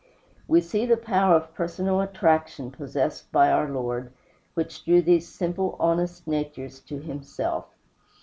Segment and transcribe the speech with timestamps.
[0.47, 4.11] We see the power of personal attraction possessed by our Lord,
[4.55, 7.65] which drew these simple, honest natures to himself.